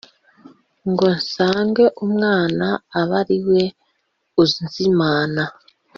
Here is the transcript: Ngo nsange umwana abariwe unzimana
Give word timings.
Ngo 0.91 1.05
nsange 1.17 1.85
umwana 2.05 2.67
abariwe 3.01 3.61
unzimana 4.41 5.43